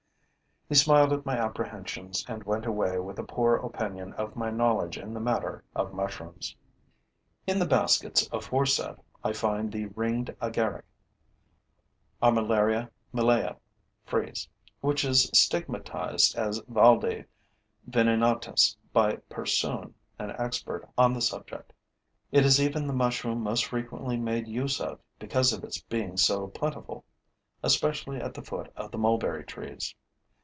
]He 0.71 0.75
smiled 0.75 1.11
at 1.11 1.25
my 1.25 1.35
apprehensions 1.35 2.23
and 2.29 2.45
went 2.45 2.65
away 2.65 2.97
with 2.97 3.19
a 3.19 3.25
poor 3.25 3.57
opinion 3.57 4.13
of 4.13 4.37
my 4.37 4.49
knowledge 4.49 4.97
in 4.97 5.13
the 5.13 5.19
matter 5.19 5.65
of 5.75 5.91
mushrooms. 5.93 6.55
In 7.45 7.59
the 7.59 7.65
baskets 7.65 8.29
aforesaid, 8.31 8.95
I 9.21 9.33
find 9.33 9.69
the 9.69 9.87
ringed 9.87 10.33
agaric 10.39 10.85
(Armillaria 12.23 12.89
mellea, 13.13 13.57
FRIES), 14.05 14.47
which 14.79 15.03
is 15.03 15.29
stigmatized 15.33 16.37
as 16.37 16.61
valde 16.69 17.25
venenatus 17.89 18.77
by 18.93 19.17
Persoon, 19.29 19.93
an 20.19 20.31
expert 20.39 20.87
on 20.97 21.13
the 21.13 21.21
subject. 21.21 21.73
It 22.31 22.45
is 22.45 22.61
even 22.61 22.87
the 22.87 22.93
mushroom 22.93 23.43
most 23.43 23.65
frequently 23.65 24.15
made 24.15 24.47
use 24.47 24.79
of, 24.79 25.01
because 25.19 25.51
of 25.51 25.65
its 25.65 25.81
being 25.81 26.15
so 26.15 26.47
plentiful, 26.47 27.03
especially 27.61 28.21
at 28.21 28.33
the 28.33 28.41
foot 28.41 28.71
of 28.77 28.91
the 28.91 28.97
mulberry 28.97 29.43
trees. 29.43 29.95